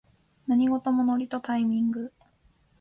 [0.47, 2.11] 何事もノリとタイミング